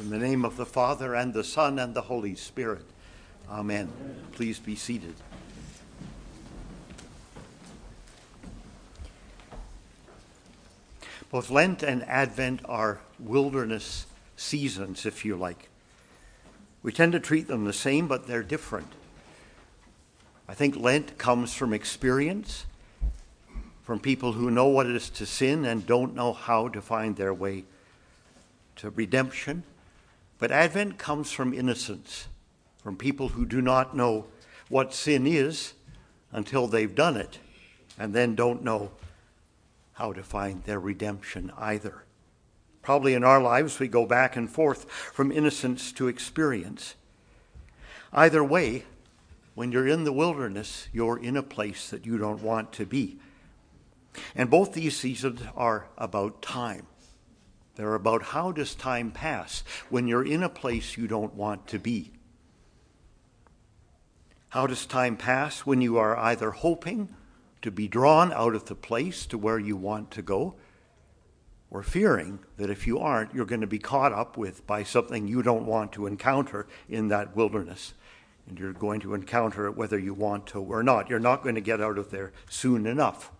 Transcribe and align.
In 0.00 0.08
the 0.08 0.18
name 0.18 0.46
of 0.46 0.56
the 0.56 0.64
Father, 0.64 1.14
and 1.14 1.34
the 1.34 1.44
Son, 1.44 1.78
and 1.78 1.92
the 1.92 2.00
Holy 2.00 2.34
Spirit. 2.34 2.86
Amen. 3.50 3.92
Please 4.32 4.58
be 4.58 4.74
seated. 4.74 5.12
Both 11.30 11.50
Lent 11.50 11.82
and 11.82 12.02
Advent 12.04 12.62
are 12.64 13.00
wilderness 13.18 14.06
seasons, 14.38 15.04
if 15.04 15.22
you 15.26 15.36
like. 15.36 15.68
We 16.82 16.92
tend 16.92 17.12
to 17.12 17.20
treat 17.20 17.46
them 17.46 17.66
the 17.66 17.72
same, 17.74 18.08
but 18.08 18.26
they're 18.26 18.42
different. 18.42 18.88
I 20.48 20.54
think 20.54 20.76
Lent 20.76 21.18
comes 21.18 21.52
from 21.52 21.74
experience, 21.74 22.64
from 23.82 24.00
people 24.00 24.32
who 24.32 24.50
know 24.50 24.66
what 24.66 24.86
it 24.86 24.96
is 24.96 25.10
to 25.10 25.26
sin 25.26 25.66
and 25.66 25.86
don't 25.86 26.14
know 26.14 26.32
how 26.32 26.68
to 26.68 26.80
find 26.80 27.16
their 27.16 27.34
way 27.34 27.64
to 28.76 28.88
redemption. 28.88 29.62
But 30.40 30.50
Advent 30.50 30.98
comes 30.98 31.30
from 31.30 31.52
innocence, 31.52 32.26
from 32.82 32.96
people 32.96 33.28
who 33.28 33.44
do 33.44 33.60
not 33.60 33.94
know 33.94 34.26
what 34.68 34.94
sin 34.94 35.26
is 35.26 35.74
until 36.32 36.66
they've 36.66 36.94
done 36.94 37.16
it, 37.16 37.38
and 37.98 38.14
then 38.14 38.34
don't 38.34 38.64
know 38.64 38.90
how 39.92 40.14
to 40.14 40.22
find 40.22 40.64
their 40.64 40.80
redemption 40.80 41.52
either. 41.58 42.04
Probably 42.80 43.12
in 43.12 43.22
our 43.22 43.42
lives, 43.42 43.78
we 43.78 43.86
go 43.86 44.06
back 44.06 44.34
and 44.34 44.50
forth 44.50 44.90
from 44.90 45.30
innocence 45.30 45.92
to 45.92 46.08
experience. 46.08 46.94
Either 48.10 48.42
way, 48.42 48.84
when 49.54 49.70
you're 49.72 49.86
in 49.86 50.04
the 50.04 50.12
wilderness, 50.12 50.88
you're 50.90 51.18
in 51.18 51.36
a 51.36 51.42
place 51.42 51.90
that 51.90 52.06
you 52.06 52.16
don't 52.16 52.42
want 52.42 52.72
to 52.72 52.86
be. 52.86 53.18
And 54.34 54.48
both 54.48 54.72
these 54.72 54.96
seasons 54.96 55.42
are 55.54 55.88
about 55.98 56.40
time. 56.40 56.86
They're 57.76 57.94
about 57.94 58.22
how 58.22 58.52
does 58.52 58.74
time 58.74 59.10
pass 59.10 59.62
when 59.88 60.06
you're 60.06 60.26
in 60.26 60.42
a 60.42 60.48
place 60.48 60.96
you 60.96 61.06
don't 61.06 61.34
want 61.34 61.66
to 61.68 61.78
be. 61.78 62.12
How 64.50 64.66
does 64.66 64.84
time 64.84 65.16
pass 65.16 65.60
when 65.60 65.80
you 65.80 65.96
are 65.96 66.16
either 66.16 66.50
hoping 66.50 67.14
to 67.62 67.70
be 67.70 67.86
drawn 67.86 68.32
out 68.32 68.54
of 68.54 68.64
the 68.66 68.74
place 68.74 69.26
to 69.26 69.38
where 69.38 69.58
you 69.58 69.76
want 69.76 70.10
to 70.12 70.22
go, 70.22 70.56
or 71.70 71.82
fearing 71.82 72.40
that 72.56 72.70
if 72.70 72.86
you 72.86 72.98
aren't, 72.98 73.32
you're 73.32 73.46
going 73.46 73.60
to 73.60 73.66
be 73.66 73.78
caught 73.78 74.12
up 74.12 74.36
with 74.36 74.66
by 74.66 74.82
something 74.82 75.28
you 75.28 75.42
don't 75.42 75.66
want 75.66 75.92
to 75.92 76.06
encounter 76.06 76.66
in 76.88 77.08
that 77.08 77.36
wilderness. 77.36 77.94
And 78.48 78.58
you're 78.58 78.72
going 78.72 79.00
to 79.00 79.14
encounter 79.14 79.66
it 79.66 79.76
whether 79.76 79.98
you 79.98 80.12
want 80.12 80.46
to 80.48 80.60
or 80.60 80.82
not. 80.82 81.08
You're 81.08 81.20
not 81.20 81.44
going 81.44 81.54
to 81.54 81.60
get 81.60 81.80
out 81.80 81.98
of 81.98 82.10
there 82.10 82.32
soon 82.48 82.86
enough. 82.86 83.30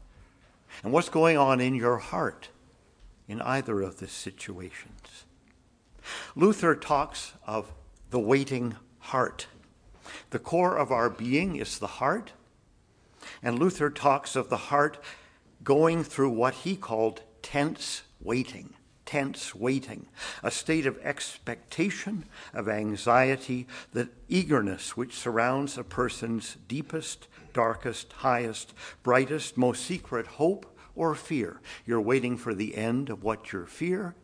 And 0.84 0.92
what's 0.92 1.08
going 1.08 1.36
on 1.36 1.60
in 1.60 1.74
your 1.74 1.98
heart 1.98 2.50
in 3.30 3.40
either 3.42 3.80
of 3.80 4.00
these 4.00 4.10
situations? 4.10 5.24
Luther 6.34 6.74
talks 6.74 7.34
of 7.46 7.72
the 8.10 8.18
waiting 8.18 8.74
heart. 8.98 9.46
The 10.30 10.40
core 10.40 10.76
of 10.76 10.90
our 10.90 11.08
being 11.08 11.54
is 11.54 11.78
the 11.78 11.86
heart. 11.86 12.32
And 13.40 13.56
Luther 13.56 13.88
talks 13.88 14.34
of 14.34 14.50
the 14.50 14.56
heart 14.56 14.98
going 15.62 16.02
through 16.02 16.30
what 16.30 16.54
he 16.54 16.74
called 16.74 17.22
tense 17.40 18.02
waiting, 18.20 18.74
tense 19.06 19.54
waiting, 19.54 20.06
a 20.42 20.50
state 20.50 20.86
of 20.86 20.98
expectation, 21.04 22.24
of 22.52 22.68
anxiety, 22.68 23.68
the 23.92 24.08
eagerness 24.28 24.96
which 24.96 25.16
surrounds 25.16 25.78
a 25.78 25.84
person's 25.84 26.56
deepest, 26.66 27.28
darkest, 27.52 28.12
highest, 28.12 28.74
brightest, 29.04 29.56
most 29.56 29.84
secret 29.84 30.26
hope 30.26 30.66
or 31.00 31.14
fear. 31.14 31.62
You're 31.86 31.98
waiting 31.98 32.36
for 32.36 32.52
the 32.52 32.76
end 32.76 33.08
of 33.08 33.24
what 33.24 33.50
you 33.54 33.64
fear 33.64 34.14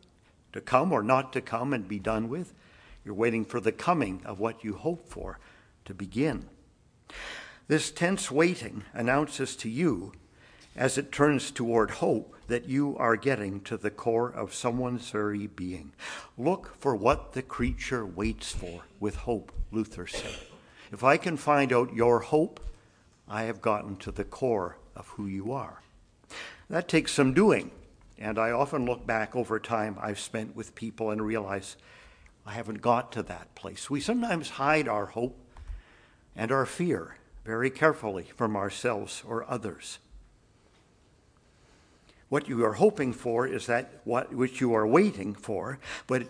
to 0.52 0.60
come 0.60 0.92
or 0.92 1.02
not 1.02 1.33
to 1.33 1.41
come 1.41 1.72
and 1.72 1.88
be 1.88 1.98
done 1.98 2.28
with. 2.28 2.52
You're 3.02 3.14
waiting 3.14 3.46
for 3.46 3.60
the 3.60 3.72
coming 3.72 4.20
of 4.27 4.41
what 4.41 4.62
you 4.62 4.74
hope 4.74 5.08
for 5.08 5.38
to 5.86 5.94
begin. 5.94 6.50
This 7.66 7.91
tense 7.91 8.30
waiting 8.30 8.84
announces 8.92 9.56
to 9.56 9.70
you, 9.70 10.12
as 10.77 10.98
it 10.98 11.11
turns 11.11 11.51
toward 11.51 11.92
hope, 11.92 12.36
that 12.46 12.68
you 12.68 12.95
are 12.98 13.17
getting 13.17 13.62
to 13.62 13.78
the 13.78 13.90
core 13.90 14.30
of 14.30 14.52
someone's 14.52 15.08
very 15.08 15.46
being. 15.46 15.92
Look 16.36 16.77
for 16.78 16.95
what 16.95 17.33
the 17.33 17.42
creature 17.42 18.05
waits 18.05 18.52
for 18.52 18.83
with 19.01 19.17
hope, 19.17 19.51
Luther 19.72 20.06
said. 20.06 20.36
If 20.92 21.02
I 21.02 21.17
can 21.17 21.39
find 21.39 21.72
out 21.72 21.95
your 21.95 22.20
hope, 22.20 22.61
I 23.27 23.45
have 23.45 23.62
gotten 23.62 23.96
to 23.96 24.12
the 24.12 24.24
core 24.24 24.77
of 24.95 25.08
who 25.08 25.27
you 25.27 25.52
are. 25.52 25.80
That 26.69 26.89
takes 26.89 27.13
some 27.13 27.33
doing, 27.33 27.70
and 28.19 28.39
I 28.39 28.51
often 28.51 28.87
look 28.87 29.07
back 29.07 29.37
over 29.37 29.59
time 29.61 29.97
I've 30.01 30.19
spent 30.19 30.57
with 30.57 30.75
people 30.75 31.11
and 31.11 31.23
realize 31.23 31.77
I 32.45 32.55
haven't 32.55 32.81
got 32.81 33.13
to 33.13 33.23
that 33.25 33.55
place. 33.55 33.91
We 33.91 34.01
sometimes 34.01 34.51
hide 34.51 34.89
our 34.89 35.07
hope 35.07 35.39
and 36.35 36.53
our 36.53 36.67
fear 36.67 37.17
very 37.45 37.70
carefully 37.70 38.27
from 38.37 38.57
ourselves 38.57 39.23
or 39.27 39.48
others. 39.48 39.98
What 42.29 42.48
you 42.48 42.64
are 42.64 42.75
hoping 42.75 43.13
for 43.13 43.47
is 43.47 43.67
that 43.67 44.01
what 44.05 44.35
which 44.35 44.61
you 44.61 44.75
are 44.75 44.87
waiting 44.87 45.35
for, 45.35 45.79
but 46.08 46.27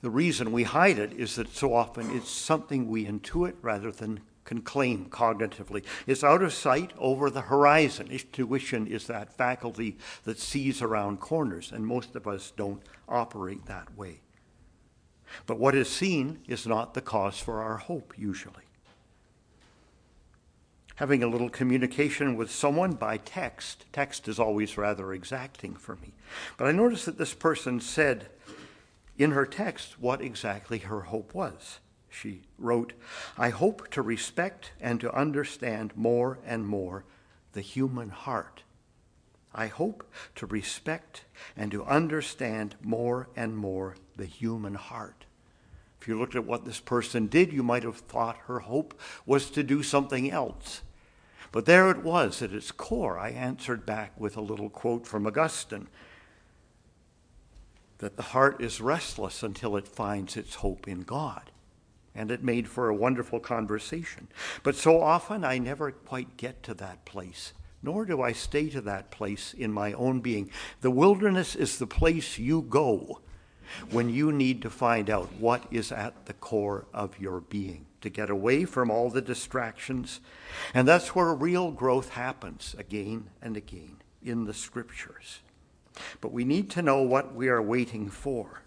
the 0.00 0.10
reason 0.10 0.52
we 0.52 0.62
hide 0.62 0.98
it 0.98 1.12
is 1.12 1.36
that 1.36 1.54
so 1.54 1.74
often 1.74 2.10
it's 2.16 2.30
something 2.30 2.88
we 2.88 3.06
intuit 3.06 3.54
rather 3.60 3.90
than 3.90 4.20
can 4.44 4.60
claim 4.60 5.06
cognitively. 5.06 5.84
It's 6.06 6.24
out 6.24 6.42
of 6.42 6.52
sight 6.52 6.92
over 6.98 7.30
the 7.30 7.42
horizon. 7.42 8.08
Intuition 8.10 8.86
is 8.86 9.06
that 9.06 9.32
faculty 9.32 9.96
that 10.24 10.38
sees 10.38 10.82
around 10.82 11.20
corners, 11.20 11.72
and 11.72 11.86
most 11.86 12.14
of 12.14 12.26
us 12.26 12.52
don't 12.56 12.82
operate 13.08 13.66
that 13.66 13.96
way. 13.96 14.20
But 15.46 15.58
what 15.58 15.74
is 15.74 15.88
seen 15.88 16.40
is 16.46 16.66
not 16.66 16.94
the 16.94 17.00
cause 17.00 17.38
for 17.38 17.62
our 17.62 17.78
hope, 17.78 18.14
usually 18.16 18.64
having 20.96 21.22
a 21.22 21.28
little 21.28 21.48
communication 21.48 22.36
with 22.36 22.50
someone 22.50 22.92
by 22.92 23.16
text. 23.16 23.84
Text 23.92 24.28
is 24.28 24.38
always 24.38 24.78
rather 24.78 25.12
exacting 25.12 25.74
for 25.74 25.96
me. 25.96 26.12
But 26.56 26.66
I 26.66 26.72
noticed 26.72 27.06
that 27.06 27.18
this 27.18 27.34
person 27.34 27.80
said 27.80 28.28
in 29.18 29.32
her 29.32 29.46
text 29.46 30.00
what 30.00 30.20
exactly 30.20 30.78
her 30.78 31.02
hope 31.02 31.34
was. 31.34 31.80
She 32.14 32.42
wrote, 32.58 32.92
I 33.36 33.50
hope 33.50 33.90
to 33.90 34.00
respect 34.00 34.70
and 34.80 35.00
to 35.00 35.12
understand 35.12 35.92
more 35.96 36.38
and 36.46 36.66
more 36.66 37.04
the 37.52 37.60
human 37.60 38.10
heart. 38.10 38.62
I 39.52 39.66
hope 39.66 40.08
to 40.36 40.46
respect 40.46 41.24
and 41.56 41.72
to 41.72 41.84
understand 41.84 42.76
more 42.80 43.28
and 43.34 43.56
more 43.56 43.96
the 44.16 44.26
human 44.26 44.74
heart. 44.74 45.24
If 46.00 46.06
you 46.06 46.18
looked 46.18 46.36
at 46.36 46.46
what 46.46 46.64
this 46.64 46.80
person 46.80 47.26
did, 47.26 47.52
you 47.52 47.62
might 47.62 47.82
have 47.82 47.98
thought 47.98 48.36
her 48.46 48.60
hope 48.60 48.98
was 49.26 49.50
to 49.50 49.62
do 49.62 49.82
something 49.82 50.30
else. 50.30 50.82
But 51.50 51.66
there 51.66 51.90
it 51.90 52.02
was 52.02 52.42
at 52.42 52.52
its 52.52 52.70
core. 52.70 53.18
I 53.18 53.30
answered 53.30 53.84
back 53.84 54.18
with 54.18 54.36
a 54.36 54.40
little 54.40 54.70
quote 54.70 55.06
from 55.06 55.26
Augustine 55.26 55.88
that 57.98 58.16
the 58.16 58.22
heart 58.22 58.60
is 58.60 58.80
restless 58.80 59.42
until 59.42 59.76
it 59.76 59.88
finds 59.88 60.36
its 60.36 60.56
hope 60.56 60.86
in 60.86 61.02
God. 61.02 61.50
And 62.14 62.30
it 62.30 62.44
made 62.44 62.68
for 62.68 62.88
a 62.88 62.94
wonderful 62.94 63.40
conversation. 63.40 64.28
But 64.62 64.76
so 64.76 65.00
often 65.00 65.44
I 65.44 65.58
never 65.58 65.90
quite 65.90 66.36
get 66.36 66.62
to 66.64 66.74
that 66.74 67.04
place, 67.04 67.52
nor 67.82 68.04
do 68.04 68.22
I 68.22 68.32
stay 68.32 68.68
to 68.70 68.80
that 68.82 69.10
place 69.10 69.52
in 69.52 69.72
my 69.72 69.92
own 69.94 70.20
being. 70.20 70.50
The 70.80 70.90
wilderness 70.90 71.56
is 71.56 71.78
the 71.78 71.86
place 71.86 72.38
you 72.38 72.62
go 72.62 73.20
when 73.90 74.08
you 74.10 74.30
need 74.30 74.62
to 74.62 74.70
find 74.70 75.10
out 75.10 75.32
what 75.38 75.66
is 75.70 75.90
at 75.90 76.26
the 76.26 76.34
core 76.34 76.86
of 76.92 77.18
your 77.18 77.40
being, 77.40 77.86
to 78.00 78.08
get 78.08 78.30
away 78.30 78.64
from 78.64 78.90
all 78.90 79.10
the 79.10 79.22
distractions. 79.22 80.20
And 80.72 80.86
that's 80.86 81.14
where 81.14 81.34
real 81.34 81.70
growth 81.72 82.10
happens 82.10 82.74
again 82.78 83.30
and 83.42 83.56
again 83.56 83.96
in 84.22 84.44
the 84.44 84.54
scriptures. 84.54 85.40
But 86.20 86.32
we 86.32 86.44
need 86.44 86.70
to 86.70 86.82
know 86.82 87.02
what 87.02 87.34
we 87.34 87.48
are 87.48 87.62
waiting 87.62 88.08
for. 88.08 88.62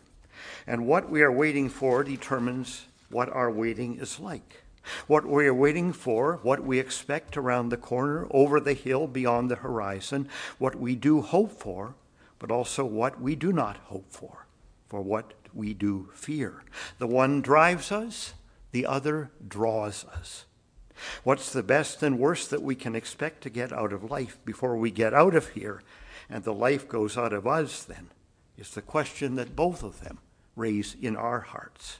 And 0.66 0.86
what 0.86 1.10
we 1.10 1.22
are 1.22 1.32
waiting 1.32 1.70
for 1.70 2.04
determines 2.04 2.86
what 3.10 3.30
our 3.30 3.52
waiting 3.52 4.00
is 4.00 4.20
like. 4.20 4.64
What 5.08 5.26
we 5.26 5.48
are 5.48 5.54
waiting 5.54 5.92
for, 5.92 6.40
what 6.44 6.64
we 6.64 6.80
expect 6.80 7.36
around 7.36 7.70
the 7.70 7.78
corner, 7.78 8.28
over 8.32 8.60
the 8.60 8.74
hill, 8.74 9.08
beyond 9.08 9.52
the 9.52 9.56
horizon, 9.56 10.30
what 10.58 10.76
we 10.76 10.96
do 10.96 11.22
hope 11.22 11.52
for, 11.52 11.96
but 12.40 12.52
also 12.52 12.86
what 12.86 13.20
we 13.20 13.36
do 13.36 13.52
not 13.52 13.78
hope 13.86 14.10
for 14.10 14.48
for 14.88 15.02
what 15.02 15.34
we 15.54 15.74
do 15.74 16.10
fear. 16.14 16.64
The 16.98 17.08
one 17.08 17.42
drives 17.42 17.92
us, 17.92 18.34
the 18.72 18.86
other 18.86 19.32
draws 19.46 20.06
us. 20.06 20.46
What's 21.24 21.52
the 21.52 21.64
best 21.64 22.02
and 22.02 22.18
worst 22.18 22.50
that 22.50 22.64
we 22.64 22.76
can 22.76 22.96
expect 22.96 23.42
to 23.44 23.50
get 23.50 23.74
out 23.74 23.92
of 23.92 24.10
life 24.10 24.40
before 24.46 24.78
we 24.78 24.90
get 24.90 25.14
out 25.14 25.36
of 25.36 25.50
here 25.50 25.82
and 26.30 26.44
the 26.44 26.54
life 26.54 26.88
goes 26.88 27.18
out 27.18 27.34
of 27.34 27.48
us, 27.48 27.84
then, 27.84 28.10
is 28.58 28.72
the 28.72 28.82
question 28.82 29.36
that 29.36 29.56
both 29.56 29.84
of 29.84 30.02
them 30.02 30.20
raise 30.56 30.96
in 31.02 31.16
our 31.16 31.40
hearts. 31.42 32.00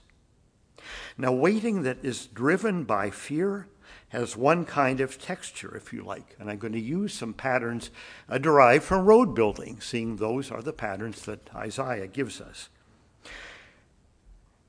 Now, 1.16 1.32
waiting 1.32 1.82
that 1.82 1.98
is 2.02 2.26
driven 2.26 2.84
by 2.84 3.10
fear 3.10 3.66
has 4.08 4.36
one 4.36 4.64
kind 4.64 5.00
of 5.00 5.20
texture, 5.20 5.76
if 5.76 5.92
you 5.92 6.02
like. 6.02 6.34
And 6.38 6.50
I'm 6.50 6.58
going 6.58 6.72
to 6.72 6.80
use 6.80 7.12
some 7.12 7.34
patterns 7.34 7.90
uh, 8.28 8.38
derived 8.38 8.84
from 8.84 9.04
road 9.04 9.34
building, 9.34 9.80
seeing 9.80 10.16
those 10.16 10.50
are 10.50 10.62
the 10.62 10.72
patterns 10.72 11.22
that 11.22 11.50
Isaiah 11.54 12.06
gives 12.06 12.40
us. 12.40 12.68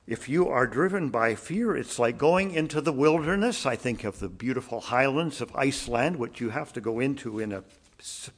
If 0.06 0.28
you 0.28 0.50
are 0.50 0.66
driven 0.66 1.10
by 1.10 1.36
fear, 1.36 1.78
it's 1.78 2.00
like 2.00 2.18
going 2.18 2.52
into 2.52 2.82
the 2.82 2.92
wilderness. 2.92 3.66
I 3.68 3.76
think 3.76 4.04
of 4.04 4.20
the 4.20 4.28
beautiful 4.28 4.82
highlands 4.82 5.40
of 5.40 5.56
Iceland, 5.56 6.16
which 6.16 6.42
you 6.42 6.50
have 6.50 6.74
to 6.74 6.82
go 6.82 7.00
into 7.00 7.40
in 7.40 7.52
a 7.52 7.64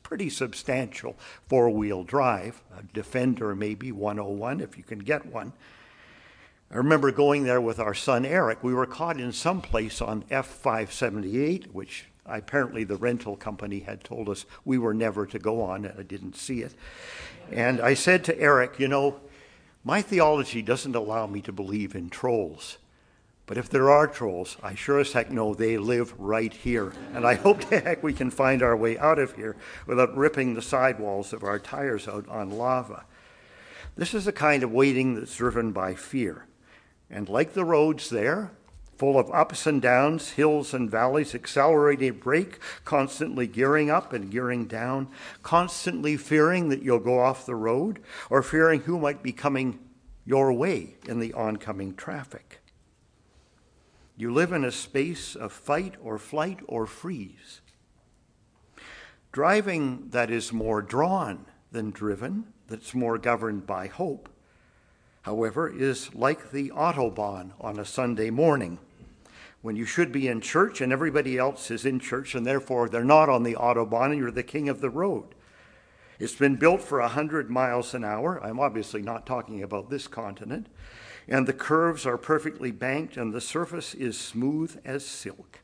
pretty 0.04 0.30
substantial 0.30 1.16
four 1.48 1.70
wheel 1.70 2.04
drive, 2.04 2.62
a 2.78 2.84
Defender 2.84 3.56
maybe 3.56 3.92
101 3.92 4.60
if 4.60 4.78
you 4.78 4.84
can 4.84 5.00
get 5.00 5.26
one. 5.26 5.54
I 6.72 6.78
remember 6.78 7.12
going 7.12 7.44
there 7.44 7.60
with 7.60 7.80
our 7.80 7.94
son 7.94 8.26
Eric. 8.26 8.64
We 8.64 8.74
were 8.74 8.86
caught 8.86 9.20
in 9.20 9.34
some 9.34 9.60
place 9.60 10.02
on 10.02 10.24
F578, 10.32 11.74
which 11.74 12.06
apparently 12.26 12.86
the 12.86 12.96
rental 12.96 13.36
company 13.36 13.80
had 13.80 14.06
told 14.06 14.30
us 14.30 14.46
we 14.64 14.78
were 14.78 14.94
never 14.94 15.26
to 15.26 15.38
go 15.38 15.62
on, 15.62 15.84
and 15.84 16.00
I 16.00 16.04
didn't 16.04 16.38
see 16.38 16.62
it. 16.62 16.74
And 17.52 17.82
I 17.82 17.94
said 17.94 18.24
to 18.26 18.40
Eric, 18.40 18.80
You 18.80 18.88
know, 18.88 19.20
my 19.84 20.02
theology 20.02 20.62
doesn't 20.62 20.96
allow 20.96 21.28
me 21.28 21.42
to 21.42 21.52
believe 21.52 21.94
in 21.94 22.10
trolls. 22.10 22.78
But 23.48 23.58
if 23.58 23.68
there 23.68 23.90
are 23.90 24.08
trolls, 24.08 24.56
I 24.64 24.74
sure 24.74 25.00
as 25.00 25.12
heck 25.12 25.30
know 25.30 25.54
they 25.54 25.78
live 25.78 26.18
right 26.18 26.54
here. 26.54 26.94
And 27.14 27.28
I 27.28 27.34
hope 27.34 27.60
to 27.70 27.82
heck 27.82 28.02
we 28.02 28.14
can 28.14 28.32
find 28.32 28.64
our 28.64 28.78
way 28.78 28.98
out 28.98 29.20
of 29.20 29.36
here 29.36 29.58
without 29.88 30.16
ripping 30.16 30.54
the 30.54 30.62
sidewalls 30.62 31.34
of 31.34 31.44
our 31.44 31.60
tires 31.60 32.08
out 32.08 32.30
on 32.30 32.50
lava. 32.50 33.04
This 33.98 34.14
is 34.14 34.26
a 34.26 34.32
kind 34.32 34.64
of 34.64 34.72
waiting 34.72 35.16
that's 35.16 35.36
driven 35.36 35.74
by 35.74 35.96
fear. 35.96 36.46
And 37.12 37.28
like 37.28 37.54
the 37.54 37.66
roads 37.66 38.10
there, 38.10 38.52
full 38.98 39.20
of 39.20 39.30
ups 39.32 39.68
and 39.68 39.82
downs, 39.82 40.30
hills 40.30 40.74
and 40.74 40.90
valleys, 40.90 41.36
accelerated 41.36 42.22
brake, 42.22 42.58
constantly 42.86 43.48
gearing 43.48 43.90
up 43.90 44.14
and 44.14 44.32
gearing 44.32 44.66
down, 44.66 45.10
constantly 45.44 46.16
fearing 46.16 46.70
that 46.70 46.82
you'll 46.82 47.00
go 47.00 47.20
off 47.20 47.46
the 47.46 47.56
road 47.56 48.00
or 48.30 48.42
fearing 48.42 48.82
who 48.82 48.98
might 48.98 49.22
be 49.22 49.34
coming 49.34 49.78
your 50.26 50.54
way 50.54 50.96
in 51.08 51.20
the 51.20 51.34
oncoming 51.34 51.96
traffic. 51.96 52.62
You 54.16 54.32
live 54.32 54.54
in 54.54 54.64
a 54.64 54.72
space 54.72 55.36
of 55.36 55.52
fight 55.52 55.96
or 56.02 56.18
flight 56.18 56.60
or 56.68 56.86
freeze. 56.86 57.62
Driving 59.32 60.10
that 60.12 60.30
is 60.30 60.54
more 60.54 60.82
drawn 60.82 61.46
than 61.72 61.92
driven, 61.92 62.54
that's 62.68 62.94
more 62.94 63.18
governed 63.18 63.66
by 63.66 63.88
hope, 63.88 64.30
however, 65.22 65.70
is 65.70 66.14
like 66.14 66.52
the 66.52 66.70
Autobahn 66.70 67.52
on 67.60 67.80
a 67.80 67.86
Sunday 67.86 68.30
morning 68.30 68.80
when 69.62 69.76
you 69.76 69.86
should 69.86 70.12
be 70.12 70.28
in 70.28 70.42
church 70.42 70.82
and 70.82 70.92
everybody 70.92 71.38
else 71.38 71.70
is 71.70 71.86
in 71.86 72.00
church 72.00 72.34
and 72.34 72.46
therefore 72.46 72.90
they're 72.90 73.04
not 73.04 73.30
on 73.30 73.44
the 73.44 73.56
Autobahn 73.56 74.12
and 74.12 74.18
you're 74.18 74.32
the 74.32 74.44
king 74.44 74.70
of 74.70 74.82
the 74.82 74.90
road. 74.90 75.26
It's 76.20 76.36
been 76.36 76.56
built 76.56 76.82
for 76.82 77.00
100 77.00 77.50
miles 77.50 77.94
an 77.94 78.04
hour. 78.04 78.44
I'm 78.44 78.60
obviously 78.60 79.02
not 79.02 79.26
talking 79.26 79.64
about 79.64 79.90
this 79.90 80.08
continent. 80.08 80.68
And 81.28 81.48
the 81.48 81.54
curves 81.54 82.06
are 82.06 82.18
perfectly 82.18 82.72
banked 82.72 83.18
and 83.18 83.34
the 83.34 83.42
surface 83.42 83.94
is 83.94 84.20
smooth 84.20 84.80
as 84.84 85.06
silk. 85.06 85.62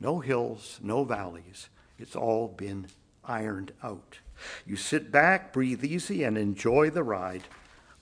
No 0.00 0.20
hills, 0.20 0.80
no 0.82 1.04
valleys. 1.04 1.68
It's 1.98 2.16
all 2.16 2.48
been 2.48 2.86
ironed 3.24 3.72
out. 3.82 4.18
You 4.66 4.76
sit 4.76 5.10
back, 5.10 5.52
breathe 5.52 5.84
easy, 5.84 6.24
and 6.24 6.36
enjoy 6.36 6.90
the 6.90 7.04
ride, 7.04 7.44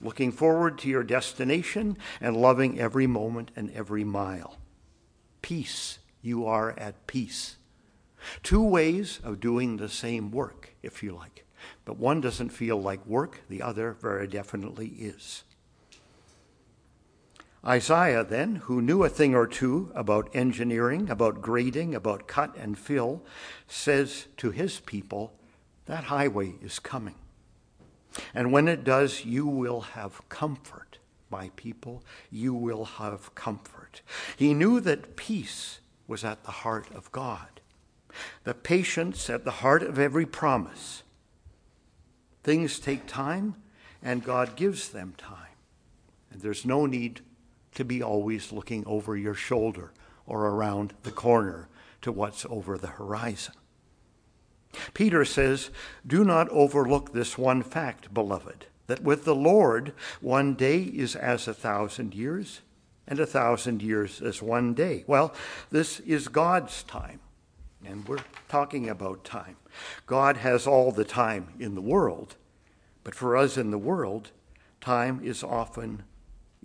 looking 0.03 0.31
forward 0.31 0.77
to 0.79 0.89
your 0.89 1.03
destination 1.03 1.97
and 2.19 2.35
loving 2.35 2.79
every 2.79 3.07
moment 3.07 3.51
and 3.55 3.71
every 3.71 4.03
mile 4.03 4.57
peace. 5.43 5.99
You 6.23 6.47
are 6.47 6.71
at 6.79 7.05
peace. 7.05 7.57
Two 8.41 8.63
ways 8.63 9.19
of 9.23 9.39
doing 9.39 9.77
the 9.77 9.89
same 9.89 10.31
work, 10.31 10.73
if 10.81 11.03
you 11.03 11.13
like. 11.13 11.45
But 11.85 11.99
one 11.99 12.21
doesn't 12.21 12.49
feel 12.49 12.81
like 12.81 13.05
work, 13.05 13.41
the 13.49 13.61
other 13.61 13.91
very 13.91 14.25
definitely 14.25 14.87
is. 14.87 15.43
Isaiah, 17.65 18.23
then, 18.23 18.55
who 18.55 18.81
knew 18.81 19.03
a 19.03 19.09
thing 19.09 19.35
or 19.35 19.47
two 19.47 19.91
about 19.95 20.29
engineering, 20.33 21.09
about 21.09 21.41
grading, 21.41 21.93
about 21.95 22.27
cut 22.27 22.55
and 22.57 22.77
fill, 22.77 23.21
says 23.67 24.27
to 24.37 24.51
his 24.51 24.79
people, 24.81 25.33
That 25.85 26.05
highway 26.05 26.55
is 26.61 26.79
coming. 26.79 27.15
And 28.33 28.51
when 28.51 28.67
it 28.67 28.83
does, 28.83 29.25
you 29.25 29.47
will 29.47 29.81
have 29.81 30.27
comfort 30.29 30.93
my 31.33 31.49
people, 31.55 32.03
you 32.29 32.53
will 32.53 32.85
have 32.85 33.33
comfort. 33.33 34.03
He 34.37 34.53
knew 34.53 34.79
that 34.81 35.15
peace 35.15 35.79
was 36.07 36.23
at 36.23 36.43
the 36.43 36.51
heart 36.51 36.85
of 36.93 37.11
God, 37.11 37.59
the 38.43 38.53
patience 38.53 39.31
at 39.31 39.43
the 39.43 39.51
heart 39.63 39.81
of 39.81 39.97
every 39.97 40.27
promise. 40.27 41.01
Things 42.43 42.77
take 42.77 43.07
time, 43.07 43.55
and 44.03 44.23
God 44.23 44.55
gives 44.55 44.89
them 44.89 45.15
time. 45.17 45.57
And 46.31 46.41
there's 46.41 46.65
no 46.65 46.85
need 46.85 47.21
to 47.73 47.83
be 47.83 48.03
always 48.03 48.51
looking 48.51 48.85
over 48.85 49.17
your 49.17 49.33
shoulder 49.33 49.91
or 50.27 50.45
around 50.45 50.93
the 51.01 51.11
corner 51.11 51.67
to 52.03 52.11
what's 52.11 52.45
over 52.47 52.77
the 52.77 52.87
horizon. 52.87 53.55
Peter 54.93 55.25
says, 55.25 55.69
Do 56.05 56.23
not 56.23 56.49
overlook 56.49 57.13
this 57.13 57.37
one 57.37 57.63
fact, 57.63 58.13
beloved 58.13 58.67
that 58.87 59.01
with 59.01 59.25
the 59.25 59.35
Lord, 59.35 59.93
one 60.21 60.55
day 60.55 60.81
is 60.81 61.15
as 61.15 61.47
a 61.47 61.53
thousand 61.53 62.13
years, 62.13 62.61
and 63.07 63.19
a 63.19 63.25
thousand 63.25 63.81
years 63.81 64.21
as 64.21 64.41
one 64.41 64.73
day. 64.73 65.03
Well, 65.07 65.33
this 65.71 65.99
is 66.01 66.27
God's 66.27 66.83
time, 66.83 67.19
and 67.85 68.07
we're 68.07 68.23
talking 68.49 68.89
about 68.89 69.23
time. 69.23 69.57
God 70.05 70.37
has 70.37 70.67
all 70.67 70.91
the 70.91 71.05
time 71.05 71.53
in 71.59 71.75
the 71.75 71.81
world, 71.81 72.35
but 73.03 73.15
for 73.15 73.35
us 73.35 73.57
in 73.57 73.71
the 73.71 73.77
world, 73.77 74.31
time 74.81 75.21
is 75.23 75.43
often 75.43 76.03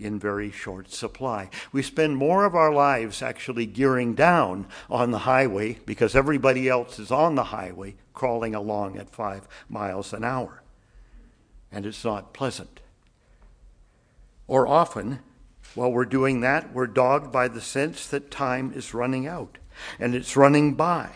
in 0.01 0.19
very 0.19 0.51
short 0.51 0.91
supply. 0.91 1.51
We 1.73 1.83
spend 1.83 2.17
more 2.17 2.45
of 2.45 2.55
our 2.55 2.73
lives 2.73 3.23
actually 3.23 3.67
gearing 3.67 4.15
down 4.15 4.67
on 4.89 5.11
the 5.11 5.19
highway 5.19 5.79
because 5.87 6.15
everybody 6.15 6.69
else 6.69 6.99
is 6.99 7.11
on 7.11 7.35
the 7.35 7.45
highway 7.45 7.95
crawling 8.15 8.55
along 8.55 8.97
at 8.97 9.11
five 9.11 9.47
miles 9.69 10.13
an 10.13 10.25
hour 10.25 10.63
and 11.71 11.87
it's 11.87 12.05
not 12.05 12.33
pleasant. 12.33 12.81
Or 14.47 14.67
often, 14.67 15.21
while 15.75 15.93
we're 15.93 16.05
doing 16.05 16.41
that, 16.41 16.73
we're 16.73 16.87
dogged 16.87 17.31
by 17.31 17.49
the 17.49 17.61
sense 17.61 18.07
that 18.09 18.31
time 18.31 18.73
is 18.75 18.95
running 18.95 19.27
out 19.27 19.59
and 19.99 20.15
it's 20.15 20.37
running 20.37 20.75
by. 20.75 21.11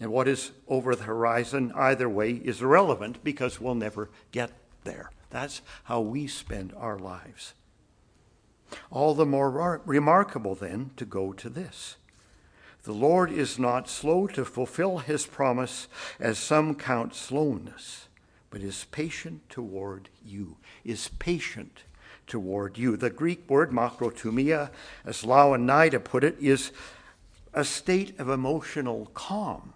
And 0.00 0.10
what 0.10 0.26
is 0.26 0.50
over 0.66 0.96
the 0.96 1.04
horizon, 1.04 1.72
either 1.76 2.08
way, 2.08 2.32
is 2.32 2.62
irrelevant 2.62 3.22
because 3.22 3.60
we'll 3.60 3.74
never 3.74 4.10
get 4.32 4.50
there. 4.82 5.10
That's 5.30 5.62
how 5.84 6.00
we 6.00 6.26
spend 6.26 6.72
our 6.76 6.98
lives. 6.98 7.54
All 8.90 9.14
the 9.14 9.26
more 9.26 9.80
remarkable, 9.84 10.54
then, 10.54 10.90
to 10.96 11.04
go 11.04 11.32
to 11.32 11.48
this. 11.48 11.96
The 12.84 12.92
Lord 12.92 13.30
is 13.30 13.58
not 13.58 13.88
slow 13.88 14.26
to 14.28 14.44
fulfill 14.44 14.98
his 14.98 15.26
promise, 15.26 15.88
as 16.18 16.38
some 16.38 16.74
count 16.74 17.14
slowness 17.14 18.08
but 18.52 18.60
is 18.60 18.84
patient 18.90 19.48
toward 19.48 20.10
you, 20.22 20.58
is 20.84 21.08
patient 21.18 21.84
toward 22.26 22.76
you. 22.76 22.98
The 22.98 23.08
Greek 23.08 23.48
word 23.48 23.70
makrothumia, 23.70 24.70
as 25.06 25.22
Louw 25.22 25.54
and 25.54 25.66
Nida 25.66 26.04
put 26.04 26.22
it, 26.22 26.36
is 26.38 26.70
a 27.54 27.64
state 27.64 28.20
of 28.20 28.28
emotional 28.28 29.06
calm 29.14 29.72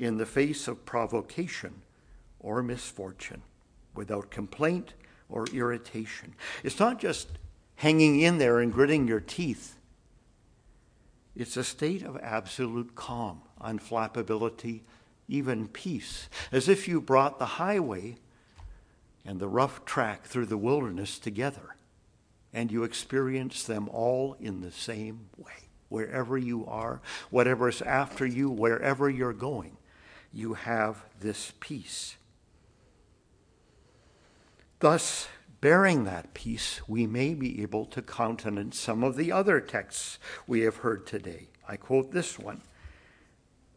in 0.00 0.16
the 0.16 0.24
face 0.24 0.68
of 0.68 0.86
provocation 0.86 1.82
or 2.40 2.62
misfortune, 2.62 3.42
without 3.94 4.30
complaint 4.30 4.94
or 5.28 5.44
irritation. 5.52 6.34
It's 6.64 6.80
not 6.80 6.98
just 6.98 7.28
hanging 7.82 8.20
in 8.20 8.38
there 8.38 8.60
and 8.60 8.72
gritting 8.72 9.08
your 9.08 9.18
teeth. 9.18 9.74
It's 11.34 11.56
a 11.56 11.64
state 11.64 12.04
of 12.04 12.16
absolute 12.22 12.94
calm, 12.94 13.42
unflappability, 13.60 14.82
even 15.26 15.66
peace, 15.66 16.28
as 16.52 16.68
if 16.68 16.86
you 16.86 17.00
brought 17.00 17.40
the 17.40 17.58
highway 17.58 18.18
and 19.24 19.40
the 19.40 19.48
rough 19.48 19.84
track 19.84 20.26
through 20.26 20.46
the 20.46 20.56
wilderness 20.56 21.18
together, 21.18 21.74
and 22.52 22.70
you 22.70 22.84
experience 22.84 23.64
them 23.64 23.88
all 23.88 24.36
in 24.38 24.60
the 24.60 24.70
same 24.70 25.28
way. 25.36 25.68
Wherever 25.88 26.38
you 26.38 26.64
are, 26.68 27.00
whatever's 27.30 27.82
after 27.82 28.24
you, 28.24 28.48
wherever 28.48 29.10
you're 29.10 29.32
going, 29.32 29.76
you 30.32 30.54
have 30.54 31.04
this 31.18 31.52
peace. 31.58 32.14
Thus, 34.78 35.26
bearing 35.62 36.04
that 36.04 36.34
peace, 36.34 36.82
we 36.86 37.06
may 37.06 37.32
be 37.32 37.62
able 37.62 37.86
to 37.86 38.02
countenance 38.02 38.78
some 38.78 39.02
of 39.02 39.16
the 39.16 39.32
other 39.32 39.62
texts 39.62 40.18
we 40.46 40.60
have 40.60 40.76
heard 40.76 41.06
today. 41.06 41.48
I 41.66 41.76
quote 41.76 42.12
this 42.12 42.38
one 42.38 42.60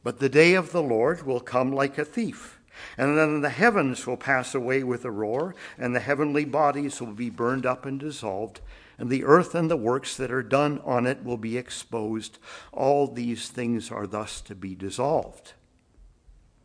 but 0.06 0.20
the 0.20 0.30
day 0.30 0.54
of 0.54 0.72
the 0.72 0.84
Lord 0.84 1.24
will 1.24 1.39
come 1.39 1.72
like 1.74 1.98
a 1.98 2.06
thief. 2.06 2.60
And 2.96 3.18
then 3.18 3.42
the 3.42 3.50
heavens 3.50 4.06
will 4.06 4.18
pass 4.18 4.54
away 4.54 4.84
with 4.84 5.04
a 5.04 5.10
roar, 5.10 5.56
and 5.80 5.96
the 5.96 6.00
heavenly 6.00 6.46
bodies 6.46 7.01
will 7.01 7.13
be 7.13 7.32
burned 7.32 7.65
up 7.65 7.88
and 7.88 8.00
dissolved, 8.00 8.62
and 9.00 9.10
the 9.10 9.24
earth 9.24 9.56
and 9.56 9.70
the 9.70 9.75
works 9.75 10.15
that 10.18 10.32
are 10.32 10.44
done 10.44 10.80
on 10.86 11.08
it 11.08 11.24
will 11.24 11.38
be 11.38 11.58
exposed. 11.58 12.38
All 12.72 13.08
these 13.08 13.50
things 13.50 13.89
are 13.89 14.06
thus 14.06 14.42
to 14.42 14.54
be 14.54 14.75
dissolved. 14.75 15.54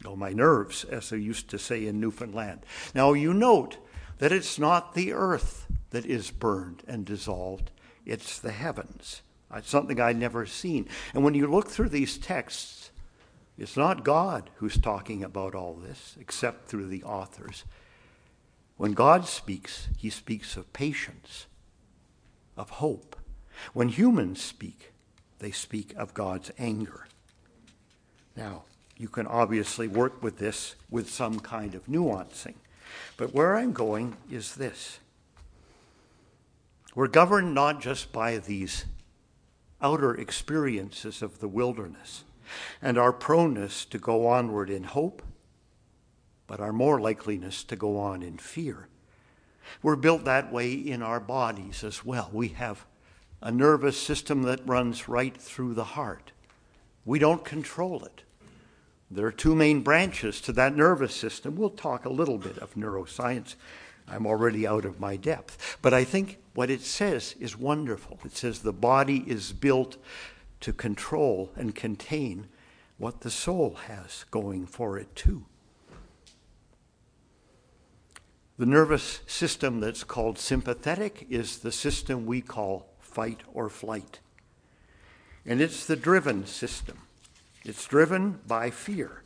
Oh, 0.04 0.16
my 0.16 0.34
nerves, 0.34 0.84
as 0.84 1.08
they 1.08 1.16
used 1.16 1.48
to 1.48 1.58
say 1.58 1.86
in 1.86 1.98
Newfoundland. 1.98 2.60
Now, 2.94 3.14
you 3.14 3.32
note 3.32 3.78
that 4.20 4.32
it's 4.32 4.58
not 4.58 4.94
the 4.94 5.12
earth 5.12 5.66
that 5.90 6.04
is 6.04 6.30
burned 6.30 6.82
and 6.86 7.04
dissolved, 7.04 7.70
it's 8.04 8.38
the 8.38 8.52
heavens. 8.52 9.22
It's 9.52 9.68
something 9.68 9.98
I'd 9.98 10.16
never 10.16 10.46
seen. 10.46 10.86
And 11.14 11.24
when 11.24 11.34
you 11.34 11.46
look 11.46 11.68
through 11.68 11.88
these 11.88 12.18
texts, 12.18 12.90
it's 13.58 13.78
not 13.78 14.04
God 14.04 14.50
who's 14.56 14.78
talking 14.78 15.24
about 15.24 15.54
all 15.54 15.74
this, 15.74 16.16
except 16.20 16.68
through 16.68 16.86
the 16.86 17.02
authors. 17.02 17.64
When 18.76 18.92
God 18.92 19.26
speaks, 19.26 19.88
he 19.96 20.10
speaks 20.10 20.54
of 20.54 20.72
patience, 20.74 21.46
of 22.56 22.70
hope. 22.70 23.16
When 23.72 23.88
humans 23.88 24.42
speak, 24.42 24.92
they 25.38 25.50
speak 25.50 25.94
of 25.96 26.14
God's 26.14 26.52
anger. 26.58 27.06
Now, 28.36 28.64
you 28.98 29.08
can 29.08 29.26
obviously 29.26 29.88
work 29.88 30.22
with 30.22 30.38
this 30.38 30.76
with 30.90 31.10
some 31.10 31.40
kind 31.40 31.74
of 31.74 31.86
nuancing. 31.86 32.56
But 33.16 33.34
where 33.34 33.56
I'm 33.56 33.72
going 33.72 34.16
is 34.30 34.54
this 34.54 34.98
we're 36.94 37.08
governed 37.08 37.54
not 37.54 37.80
just 37.80 38.12
by 38.12 38.38
these 38.38 38.84
outer 39.80 40.14
experiences 40.14 41.22
of 41.22 41.38
the 41.38 41.48
wilderness 41.48 42.24
and 42.82 42.98
our 42.98 43.12
proneness 43.12 43.84
to 43.86 43.98
go 43.98 44.26
onward 44.26 44.70
in 44.70 44.84
hope, 44.84 45.22
but 46.46 46.60
our 46.60 46.72
more 46.72 46.98
likeliness 46.98 47.64
to 47.68 47.76
go 47.76 47.96
on 47.96 48.22
in 48.22 48.38
fear. 48.38 48.88
We're 49.82 49.96
built 49.96 50.24
that 50.24 50.52
way 50.52 50.72
in 50.72 51.02
our 51.02 51.20
bodies 51.20 51.84
as 51.84 52.04
well. 52.04 52.28
We 52.32 52.48
have 52.48 52.84
a 53.40 53.52
nervous 53.52 53.96
system 53.96 54.42
that 54.42 54.66
runs 54.66 55.08
right 55.08 55.36
through 55.36 55.74
the 55.74 55.84
heart. 55.84 56.32
We 57.04 57.18
don't 57.18 57.44
control 57.44 58.04
it. 58.04 58.22
There 59.10 59.26
are 59.26 59.32
two 59.32 59.56
main 59.56 59.82
branches 59.82 60.40
to 60.42 60.52
that 60.52 60.76
nervous 60.76 61.14
system. 61.14 61.56
We'll 61.56 61.70
talk 61.70 62.04
a 62.04 62.12
little 62.12 62.38
bit 62.38 62.58
of 62.58 62.74
neuroscience. 62.74 63.56
I'm 64.06 64.26
already 64.26 64.66
out 64.66 64.84
of 64.84 65.00
my 65.00 65.16
depth. 65.16 65.78
But 65.82 65.92
I 65.92 66.04
think 66.04 66.38
what 66.54 66.70
it 66.70 66.82
says 66.82 67.34
is 67.40 67.58
wonderful. 67.58 68.20
It 68.24 68.36
says 68.36 68.60
the 68.60 68.72
body 68.72 69.24
is 69.26 69.52
built 69.52 69.96
to 70.60 70.72
control 70.72 71.50
and 71.56 71.74
contain 71.74 72.48
what 72.98 73.22
the 73.22 73.30
soul 73.30 73.76
has 73.86 74.24
going 74.30 74.66
for 74.66 74.98
it, 74.98 75.16
too. 75.16 75.44
The 78.58 78.66
nervous 78.66 79.20
system 79.26 79.80
that's 79.80 80.04
called 80.04 80.38
sympathetic 80.38 81.26
is 81.30 81.58
the 81.58 81.72
system 81.72 82.26
we 82.26 82.42
call 82.42 82.86
fight 83.00 83.40
or 83.54 83.70
flight. 83.70 84.20
And 85.46 85.60
it's 85.60 85.86
the 85.86 85.96
driven 85.96 86.46
system. 86.46 86.98
It's 87.64 87.86
driven 87.86 88.40
by 88.46 88.70
fear. 88.70 89.22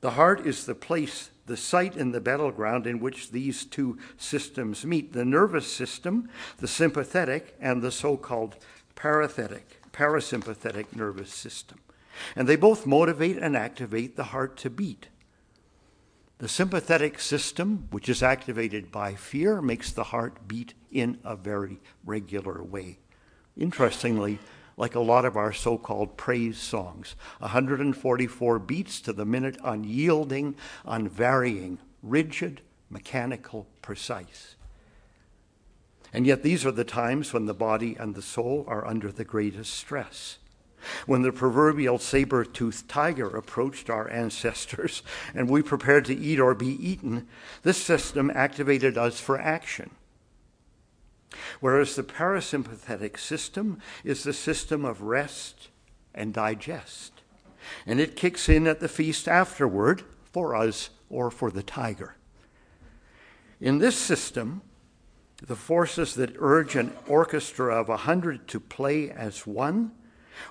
The 0.00 0.12
heart 0.12 0.46
is 0.46 0.66
the 0.66 0.74
place, 0.74 1.30
the 1.46 1.56
site 1.56 1.96
in 1.96 2.12
the 2.12 2.20
battleground 2.20 2.86
in 2.86 3.00
which 3.00 3.30
these 3.30 3.64
two 3.64 3.98
systems 4.18 4.84
meet 4.84 5.12
the 5.12 5.24
nervous 5.24 5.70
system, 5.72 6.28
the 6.58 6.68
sympathetic, 6.68 7.56
and 7.58 7.80
the 7.80 7.90
so 7.90 8.18
called 8.18 8.56
parasympathetic, 8.96 9.62
parasympathetic 9.92 10.94
nervous 10.94 11.32
system. 11.32 11.78
And 12.36 12.46
they 12.46 12.56
both 12.56 12.86
motivate 12.86 13.38
and 13.38 13.56
activate 13.56 14.16
the 14.16 14.24
heart 14.24 14.56
to 14.58 14.70
beat. 14.70 15.08
The 16.38 16.48
sympathetic 16.48 17.18
system, 17.18 17.88
which 17.90 18.08
is 18.08 18.22
activated 18.22 18.92
by 18.92 19.14
fear, 19.14 19.62
makes 19.62 19.90
the 19.90 20.04
heart 20.04 20.46
beat 20.46 20.74
in 20.90 21.18
a 21.24 21.34
very 21.34 21.80
regular 22.04 22.62
way. 22.62 22.98
Interestingly, 23.56 24.38
like 24.76 24.94
a 24.94 25.00
lot 25.00 25.24
of 25.24 25.36
our 25.36 25.52
so 25.52 25.78
called 25.78 26.16
praise 26.16 26.58
songs 26.58 27.14
144 27.38 28.58
beats 28.58 29.00
to 29.00 29.12
the 29.12 29.24
minute, 29.24 29.56
unyielding, 29.62 30.56
unvarying, 30.84 31.78
rigid, 32.02 32.60
mechanical, 32.90 33.66
precise. 33.82 34.56
And 36.12 36.26
yet, 36.26 36.42
these 36.42 36.64
are 36.64 36.70
the 36.70 36.84
times 36.84 37.32
when 37.32 37.46
the 37.46 37.54
body 37.54 37.96
and 37.98 38.14
the 38.14 38.22
soul 38.22 38.64
are 38.68 38.86
under 38.86 39.10
the 39.10 39.24
greatest 39.24 39.74
stress. 39.74 40.38
When 41.06 41.22
the 41.22 41.32
proverbial 41.32 41.98
saber 41.98 42.44
toothed 42.44 42.88
tiger 42.88 43.36
approached 43.36 43.90
our 43.90 44.08
ancestors 44.10 45.02
and 45.34 45.48
we 45.48 45.62
prepared 45.62 46.04
to 46.06 46.16
eat 46.16 46.38
or 46.38 46.54
be 46.54 46.88
eaten, 46.88 47.26
this 47.62 47.82
system 47.82 48.30
activated 48.34 48.96
us 48.96 49.18
for 49.18 49.40
action. 49.40 49.90
Whereas 51.60 51.96
the 51.96 52.02
parasympathetic 52.02 53.18
system 53.18 53.78
is 54.04 54.22
the 54.22 54.32
system 54.32 54.84
of 54.84 55.02
rest 55.02 55.68
and 56.14 56.32
digest. 56.32 57.22
And 57.86 58.00
it 58.00 58.16
kicks 58.16 58.48
in 58.48 58.66
at 58.66 58.80
the 58.80 58.88
feast 58.88 59.28
afterward 59.28 60.02
for 60.32 60.54
us 60.54 60.90
or 61.08 61.30
for 61.30 61.50
the 61.50 61.62
tiger. 61.62 62.16
In 63.60 63.78
this 63.78 63.96
system, 63.96 64.62
the 65.42 65.56
forces 65.56 66.14
that 66.14 66.36
urge 66.38 66.76
an 66.76 66.92
orchestra 67.06 67.74
of 67.74 67.88
a 67.88 67.98
hundred 67.98 68.48
to 68.48 68.60
play 68.60 69.10
as 69.10 69.46
one 69.46 69.92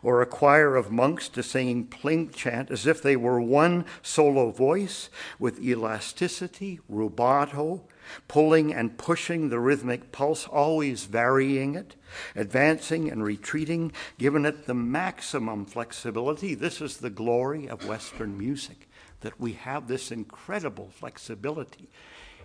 or 0.02 0.22
a 0.22 0.26
choir 0.26 0.76
of 0.76 0.92
monks 0.92 1.28
to 1.30 1.44
sing 1.44 1.86
plain 1.86 2.30
chant 2.32 2.72
as 2.72 2.88
if 2.88 3.02
they 3.02 3.16
were 3.16 3.42
one 3.42 3.86
solo 4.02 4.52
voice 4.52 5.10
with 5.40 5.62
elasticity, 5.62 6.80
rubato, 6.92 7.82
pulling 8.28 8.74
and 8.74 8.98
pushing 8.98 9.50
the 9.50 9.60
rhythmic 9.60 10.12
pulse, 10.12 10.48
always 10.48 11.06
varying 11.06 11.76
it, 11.76 11.96
advancing 12.36 13.10
and 13.10 13.24
retreating, 13.24 13.92
giving 14.18 14.46
it 14.46 14.66
the 14.66 14.74
maximum 14.74 15.66
flexibility. 15.66 16.56
This 16.56 16.82
is 16.82 16.98
the 16.98 17.10
glory 17.10 17.68
of 17.68 17.88
Western 17.88 18.38
music, 18.38 18.90
that 19.22 19.40
we 19.40 19.54
have 19.54 19.88
this 19.88 20.12
incredible 20.12 20.90
flexibility 20.92 21.90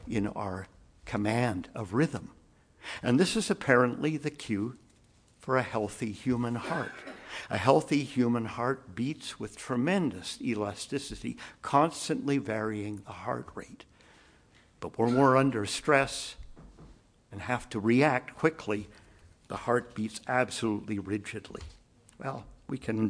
in 0.09 0.27
our 0.29 0.67
command 1.05 1.69
of 1.75 1.95
rhythm. 1.95 2.31
And 3.03 3.19
this 3.19 3.37
is 3.37 3.51
apparently 3.51 4.17
the 4.17 4.31
cue 4.31 4.77
for 5.39 5.57
a 5.57 5.63
healthy 5.63 6.13
human 6.13 6.55
heart. 6.57 6.93
A 7.51 7.59
healthy 7.59 8.05
human 8.05 8.47
heart 8.47 8.95
beats 8.95 9.39
with 9.39 9.57
tremendous 9.57 10.39
elasticity, 10.41 11.37
constantly 11.63 12.39
varying 12.39 13.03
the 13.07 13.13
heart 13.13 13.49
rate. 13.55 13.85
But 14.81 14.99
when 14.99 15.17
we're 15.17 15.37
under 15.37 15.67
stress 15.67 16.37
and 17.33 17.43
have 17.43 17.69
to 17.71 17.81
react 17.81 18.37
quickly, 18.37 18.89
the 19.49 19.57
heart 19.57 19.95
beats 19.95 20.21
absolutely 20.29 20.99
rigidly. 20.99 21.63
Well, 22.23 22.45
we 22.69 22.79
can 22.79 23.09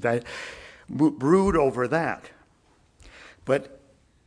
brood 0.88 1.56
over 1.56 1.88
that. 1.88 2.30
But 3.44 3.80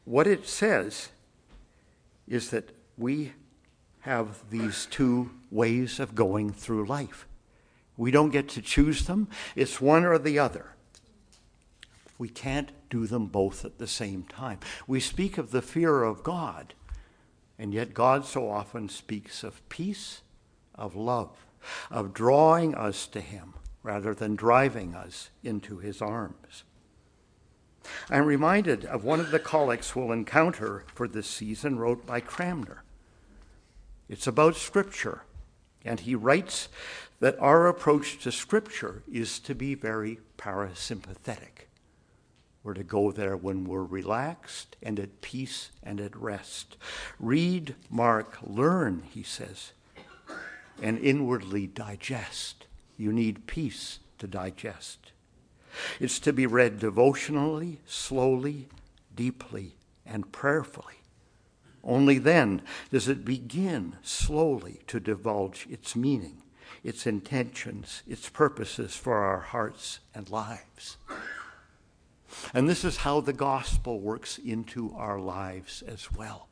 what 0.06 0.28
it 0.28 0.48
says 0.48 1.10
is 2.28 2.50
that 2.50 2.76
we 2.98 3.34
have 4.02 4.50
these 4.50 4.88
two 4.88 5.32
ways 5.50 6.00
of 6.00 6.16
going 6.16 6.52
through 6.52 6.86
life. 6.86 7.28
We 7.98 8.10
don't 8.10 8.32
get 8.32 8.50
to 8.50 8.62
choose 8.62 9.06
them, 9.06 9.28
it's 9.56 9.80
one 9.80 10.06
or 10.06 10.18
the 10.18 10.40
other. 10.40 10.74
We 12.18 12.30
can't 12.30 12.72
do 12.90 13.06
them 13.06 13.28
both 13.28 13.64
at 13.64 13.78
the 13.78 13.88
same 13.88 14.24
time. 14.24 14.60
We 14.88 15.00
speak 15.00 15.38
of 15.38 15.52
the 15.52 15.62
fear 15.62 16.04
of 16.04 16.24
God, 16.24 16.74
and 17.62 17.75
yet 17.75 17.94
God 17.94 18.25
so 18.25 18.50
often 18.50 18.89
speaks 18.89 19.44
of 19.44 19.70
peace, 19.70 20.24
of 20.74 20.96
love, 20.96 21.46
of 21.91 22.12
drawing 22.12 22.74
us 22.74 23.06
to 23.06 23.22
Him 23.22 23.53
rather 23.84 24.15
than 24.15 24.36
driving 24.36 24.96
us 24.96 25.30
into 25.44 25.77
His 25.77 26.01
arms. 26.01 26.63
I'm 28.10 28.25
reminded 28.25 28.86
of 28.86 29.03
one 29.03 29.20
of 29.20 29.30
the 29.30 29.38
collects 29.38 29.96
we'll 29.96 30.12
encounter 30.12 30.86
for 30.96 31.08
this 31.08 31.27
season, 31.27 31.77
wrote 31.77 32.03
by 32.03 32.20
Cranmer. 32.20 32.84
It's 34.10 34.25
about 34.25 34.56
Scripture, 34.56 35.22
and 35.86 36.00
he 36.00 36.15
writes 36.15 36.68
that 37.20 37.39
our 37.39 37.68
approach 37.68 38.18
to 38.24 38.32
Scripture 38.32 39.03
is 39.12 39.38
to 39.38 39.53
be 39.53 39.75
very 39.75 40.18
parasympathetic. 40.36 41.68
We're 42.63 42.74
to 42.75 42.84
go 42.84 43.12
there 43.12 43.36
when 43.36 43.63
we're 43.63 43.84
relaxed 43.84 44.75
and 44.84 45.00
at 45.00 45.22
peace 45.22 45.72
and 45.82 46.00
at 46.00 46.15
rest. 46.15 46.77
Read, 47.20 47.75
mark, 47.89 48.38
learn, 48.44 49.03
he 49.10 49.24
says, 49.24 49.72
and 50.82 51.00
inwardly 51.00 51.68
digest. 51.68 52.68
You 52.98 53.12
need 53.12 53.48
peace 53.48 54.00
to 54.20 54.27
digest. 54.27 55.12
It's 56.00 56.20
to 56.20 56.34
be 56.34 56.46
read 56.46 56.80
devotionally, 56.80 57.80
slowly, 57.86 58.68
deeply, 59.15 59.75
and 60.06 60.32
prayerfully. 60.32 60.96
Only 61.84 62.20
then 62.20 62.62
does 62.91 63.08
it 63.08 63.25
begin 63.25 63.96
slowly 64.03 64.82
to 64.88 65.00
divulge 65.00 65.65
its 65.70 65.96
meaning 65.96 66.41
its 66.84 67.06
intentions, 67.06 68.01
its 68.08 68.30
purposes 68.30 68.96
for 68.96 69.18
our 69.18 69.39
hearts 69.39 70.00
and 70.15 70.30
lives. 70.30 70.98
And 72.54 72.68
this 72.70 72.84
is 72.84 72.98
how 72.98 73.22
the 73.22 73.34
gospel 73.34 74.00
works 74.00 74.38
into 74.38 74.94
our 74.96 75.20
lives 75.20 75.82
as 75.88 76.12
well. 76.12 76.48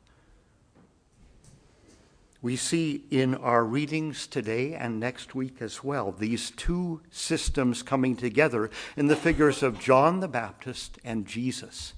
We 2.42 2.56
see 2.56 3.04
in 3.10 3.34
our 3.34 3.64
readings 3.64 4.26
today 4.26 4.72
and 4.72 4.98
next 4.98 5.34
week 5.34 5.60
as 5.60 5.84
well 5.84 6.10
these 6.10 6.50
two 6.50 7.02
systems 7.10 7.82
coming 7.82 8.16
together 8.16 8.70
in 8.96 9.08
the 9.08 9.16
figures 9.16 9.62
of 9.62 9.78
John 9.78 10.20
the 10.20 10.28
Baptist 10.28 10.98
and 11.04 11.26
Jesus. 11.26 11.92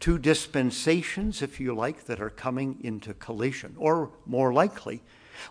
Two 0.00 0.18
dispensations, 0.18 1.40
if 1.40 1.58
you 1.58 1.74
like, 1.74 2.04
that 2.04 2.20
are 2.20 2.28
coming 2.28 2.78
into 2.82 3.14
collision, 3.14 3.74
or 3.78 4.10
more 4.26 4.52
likely, 4.52 5.02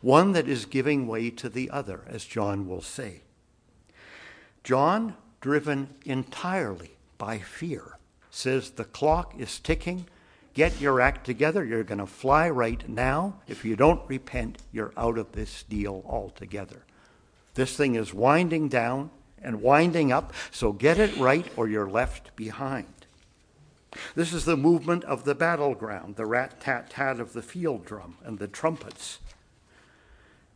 one 0.01 0.33
that 0.33 0.47
is 0.47 0.65
giving 0.65 1.07
way 1.07 1.31
to 1.31 1.49
the 1.49 1.71
other, 1.71 2.03
as 2.05 2.23
John 2.23 2.67
will 2.67 2.83
say. 2.83 3.23
John, 4.63 5.15
driven 5.39 5.95
entirely 6.05 6.97
by 7.21 7.37
fear, 7.37 7.99
says 8.31 8.71
the 8.71 8.83
clock 8.83 9.35
is 9.37 9.59
ticking. 9.59 10.07
Get 10.55 10.81
your 10.81 10.99
act 10.99 11.23
together. 11.23 11.63
You're 11.63 11.83
going 11.83 11.99
to 11.99 12.07
fly 12.07 12.49
right 12.49 12.89
now. 12.89 13.35
If 13.47 13.63
you 13.63 13.75
don't 13.75 14.01
repent, 14.09 14.57
you're 14.71 14.91
out 14.97 15.19
of 15.19 15.31
this 15.31 15.61
deal 15.61 16.03
altogether. 16.07 16.83
This 17.53 17.77
thing 17.77 17.93
is 17.93 18.11
winding 18.11 18.69
down 18.69 19.11
and 19.39 19.61
winding 19.61 20.11
up, 20.11 20.33
so 20.49 20.73
get 20.73 20.97
it 20.97 21.15
right 21.17 21.45
or 21.55 21.67
you're 21.67 21.87
left 21.87 22.35
behind. 22.35 23.05
This 24.15 24.33
is 24.33 24.45
the 24.45 24.57
movement 24.57 25.03
of 25.03 25.23
the 25.23 25.35
battleground, 25.35 26.15
the 26.15 26.25
rat 26.25 26.59
tat 26.59 26.89
tat 26.89 27.19
of 27.19 27.33
the 27.33 27.43
field 27.43 27.85
drum 27.85 28.17
and 28.23 28.39
the 28.39 28.47
trumpets. 28.47 29.19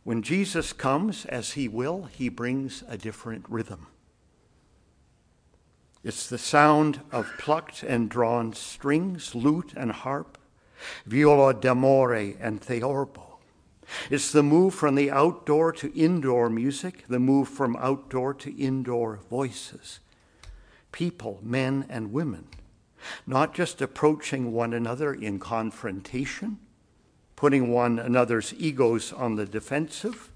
When 0.02 0.20
Jesus 0.20 0.72
comes, 0.72 1.26
as 1.26 1.52
he 1.52 1.68
will, 1.68 2.06
he 2.06 2.28
brings 2.28 2.82
a 2.88 2.98
different 2.98 3.44
rhythm. 3.48 3.86
It's 6.06 6.28
the 6.28 6.38
sound 6.38 7.00
of 7.10 7.28
plucked 7.36 7.82
and 7.82 8.08
drawn 8.08 8.52
strings, 8.52 9.34
lute 9.34 9.72
and 9.76 9.90
harp, 9.90 10.38
viola 11.04 11.52
d'amore 11.52 12.36
and 12.38 12.60
theorbo. 12.60 13.40
It's 14.08 14.30
the 14.30 14.44
move 14.44 14.72
from 14.72 14.94
the 14.94 15.10
outdoor 15.10 15.72
to 15.72 15.92
indoor 15.98 16.48
music, 16.48 17.02
the 17.08 17.18
move 17.18 17.48
from 17.48 17.74
outdoor 17.74 18.34
to 18.34 18.56
indoor 18.56 19.16
voices. 19.28 19.98
People, 20.92 21.40
men 21.42 21.84
and 21.88 22.12
women, 22.12 22.46
not 23.26 23.52
just 23.52 23.82
approaching 23.82 24.52
one 24.52 24.72
another 24.72 25.12
in 25.12 25.40
confrontation, 25.40 26.60
putting 27.34 27.72
one 27.72 27.98
another's 27.98 28.54
egos 28.56 29.12
on 29.12 29.34
the 29.34 29.44
defensive, 29.44 30.30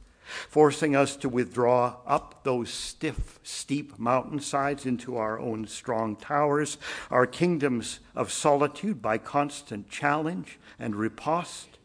forcing 0.48 0.94
us 0.96 1.16
to 1.16 1.28
withdraw 1.28 1.96
up 2.06 2.44
those 2.44 2.70
stiff, 2.70 3.38
steep 3.42 3.98
mountainsides 3.98 4.86
into 4.86 5.16
our 5.16 5.38
own 5.38 5.66
strong 5.66 6.16
towers, 6.16 6.78
our 7.10 7.26
kingdoms 7.26 8.00
of 8.14 8.32
solitude 8.32 9.02
by 9.02 9.18
constant 9.18 9.90
challenge 9.90 10.58
and 10.78 10.96
riposte, 10.96 11.78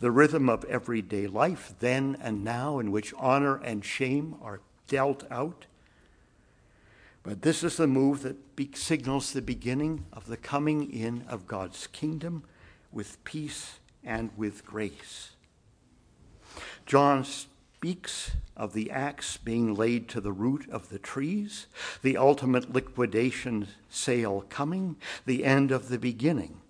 the 0.00 0.10
rhythm 0.10 0.48
of 0.48 0.64
everyday 0.64 1.26
life, 1.26 1.74
then 1.80 2.16
and 2.20 2.44
now, 2.44 2.78
in 2.78 2.90
which 2.90 3.14
honor 3.18 3.56
and 3.56 3.84
shame 3.84 4.36
are 4.42 4.60
dealt 4.88 5.24
out. 5.30 5.66
But 7.22 7.42
this 7.42 7.64
is 7.64 7.76
the 7.76 7.88
move 7.88 8.22
that 8.22 8.54
be- 8.54 8.70
signals 8.74 9.32
the 9.32 9.42
beginning 9.42 10.06
of 10.12 10.26
the 10.26 10.36
coming 10.36 10.92
in 10.92 11.24
of 11.28 11.48
God's 11.48 11.88
kingdom 11.88 12.44
with 12.92 13.22
peace 13.24 13.80
and 14.04 14.30
with 14.36 14.64
grace. 14.64 15.30
John 16.86 17.24
speaks 17.86 18.32
of 18.56 18.72
the 18.72 18.90
axe 18.90 19.36
being 19.36 19.72
laid 19.72 20.08
to 20.08 20.20
the 20.20 20.32
root 20.32 20.68
of 20.70 20.88
the 20.88 20.98
trees, 20.98 21.68
the 22.02 22.16
ultimate 22.16 22.72
liquidation 22.72 23.68
sale 23.88 24.44
coming, 24.48 24.96
the 25.24 25.44
end 25.44 25.70
of 25.70 25.88
the 25.88 25.96
beginning, 25.96 26.60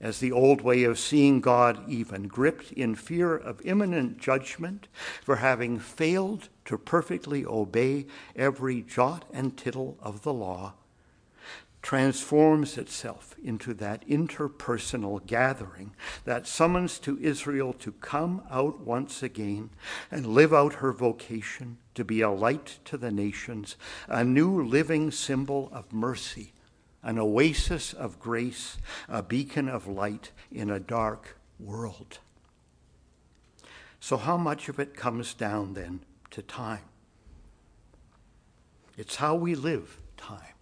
as 0.00 0.20
the 0.20 0.30
old 0.30 0.60
way 0.60 0.84
of 0.84 1.00
seeing 1.00 1.40
God 1.40 1.82
even 1.88 2.28
gripped 2.28 2.70
in 2.70 2.94
fear 2.94 3.36
of 3.36 3.60
imminent 3.66 4.18
judgment 4.18 4.86
for 5.20 5.34
having 5.34 5.80
failed 5.80 6.48
to 6.66 6.78
perfectly 6.78 7.44
obey 7.44 8.06
every 8.36 8.82
jot 8.82 9.24
and 9.32 9.56
tittle 9.56 9.98
of 10.00 10.22
the 10.22 10.32
law 10.32 10.74
transforms 11.86 12.76
itself 12.76 13.36
into 13.44 13.72
that 13.72 14.04
interpersonal 14.08 15.24
gathering 15.24 15.94
that 16.24 16.44
summons 16.44 16.98
to 16.98 17.16
Israel 17.20 17.72
to 17.72 17.92
come 17.92 18.42
out 18.50 18.80
once 18.80 19.22
again 19.22 19.70
and 20.10 20.26
live 20.26 20.52
out 20.52 20.74
her 20.74 20.90
vocation 20.92 21.78
to 21.94 22.04
be 22.04 22.20
a 22.20 22.28
light 22.28 22.80
to 22.84 22.96
the 22.96 23.12
nations, 23.12 23.76
a 24.08 24.24
new 24.24 24.64
living 24.64 25.12
symbol 25.12 25.70
of 25.72 25.92
mercy, 25.92 26.52
an 27.04 27.20
oasis 27.20 27.92
of 27.92 28.18
grace, 28.18 28.78
a 29.08 29.22
beacon 29.22 29.68
of 29.68 29.86
light 29.86 30.32
in 30.50 30.68
a 30.68 30.80
dark 30.80 31.38
world. 31.60 32.18
So, 34.00 34.16
how 34.16 34.36
much 34.36 34.68
of 34.68 34.80
it 34.80 34.96
comes 34.96 35.34
down 35.34 35.74
then 35.74 36.00
to 36.32 36.42
time? 36.42 36.88
It's 38.96 39.14
how 39.14 39.36
we 39.36 39.54
live 39.54 40.00
time 40.16 40.55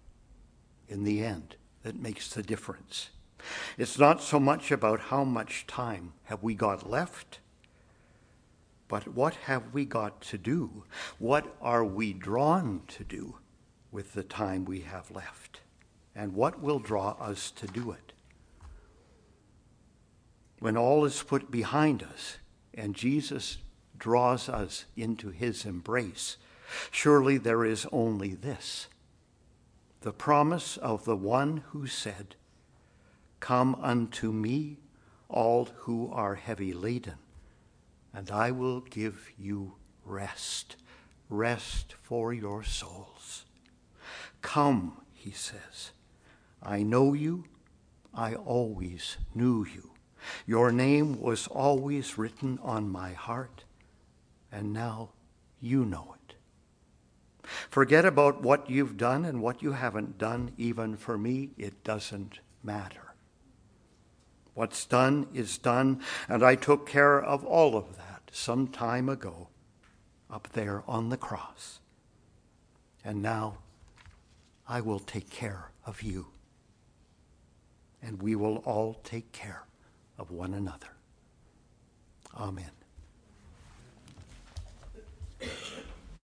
in 0.88 1.05
the 1.05 1.23
end 1.23 1.57
that 1.83 2.01
makes 2.01 2.29
the 2.29 2.42
difference. 2.42 3.11
It's 3.77 3.99
not 3.99 4.23
so 4.23 4.40
much 4.40 4.70
about 4.70 5.01
how 5.01 5.25
much 5.25 5.66
time 5.66 6.14
have 6.25 6.42
we 6.42 6.55
got 6.55 6.88
left, 6.88 7.40
but 8.88 9.09
what 9.09 9.35
have 9.47 9.73
we 9.73 9.85
got 9.85 10.20
to 10.23 10.38
do? 10.38 10.85
What 11.18 11.55
are 11.61 11.85
we 11.85 12.12
drawn 12.12 12.83
to 12.88 13.05
do 13.05 13.37
with 13.90 14.14
the 14.14 14.23
time 14.23 14.64
we 14.64 14.81
have 14.81 15.11
left? 15.11 15.61
And 16.14 16.35
what 16.35 16.61
will 16.61 16.79
draw 16.79 17.16
us 17.20 17.51
to 17.53 17.66
do 17.66 17.90
it? 17.90 18.12
When 20.61 20.77
all 20.77 21.05
is 21.05 21.23
put 21.23 21.51
behind 21.51 22.03
us 22.03 22.38
and 22.73 22.94
Jesus 22.94 23.59
draws 23.99 24.49
us 24.49 24.87
into 24.97 25.31
his 25.31 25.64
embrace, 25.64 26.37
surely 26.90 27.37
there 27.37 27.64
is 27.64 27.87
only 27.92 28.35
this 28.35 28.88
the 30.05 30.12
promise 30.12 30.77
of 30.77 31.07
the 31.07 31.17
one 31.17 31.64
who 31.69 31.87
said, 31.87 32.37
Come 33.40 33.75
unto 33.77 34.33
me, 34.33 34.77
all 35.31 35.71
who 35.77 36.11
are 36.12 36.35
heavy 36.35 36.75
laden, 36.75 37.14
and 38.12 38.31
I 38.31 38.51
will 38.51 38.81
give 38.81 39.31
you 39.38 39.77
rest, 40.05 40.77
rest 41.31 41.95
for 42.03 42.35
your 42.35 42.62
souls. 42.62 43.47
Come, 44.43 45.01
he 45.14 45.31
says, 45.31 45.93
I 46.62 46.83
know 46.83 47.14
you, 47.14 47.45
I 48.12 48.35
always 48.35 49.17
knew 49.35 49.64
you. 49.64 49.93
Your 50.45 50.71
name 50.71 51.19
was 51.19 51.47
always 51.47 52.19
written 52.19 52.59
on 52.62 52.90
my 52.90 53.14
heart, 53.14 53.64
and 54.53 54.71
now 54.71 55.12
you 55.62 55.87
know 55.87 56.14
it. 56.14 56.24
Forget 57.70 58.04
about 58.04 58.42
what 58.42 58.68
you've 58.70 58.96
done 58.96 59.24
and 59.24 59.40
what 59.42 59.62
you 59.62 59.72
haven't 59.72 60.18
done. 60.18 60.52
Even 60.57 60.96
for 60.96 61.18
me, 61.18 61.50
it 61.57 61.85
doesn't 61.85 62.40
matter. 62.62 63.14
What's 64.54 64.87
done 64.87 65.26
is 65.35 65.59
done, 65.59 66.00
and 66.28 66.44
I 66.44 66.54
took 66.54 66.88
care 66.88 67.20
of 67.20 67.44
all 67.44 67.76
of 67.76 67.96
that 67.96 68.30
some 68.33 68.68
time 68.68 69.09
ago 69.09 69.48
up 70.30 70.48
there 70.52 70.83
on 70.87 71.09
the 71.09 71.16
cross. 71.16 71.80
And 73.04 73.20
now 73.20 73.59
I 74.68 74.80
will 74.80 75.00
take 75.00 75.28
care 75.28 75.70
of 75.85 76.02
you. 76.02 76.28
And 78.02 78.22
we 78.22 78.35
will 78.35 78.57
all 78.59 79.00
take 79.02 79.33
care 79.33 79.64
of 80.18 80.30
one 80.30 80.54
another. 80.54 80.88
Amen. 82.37 82.70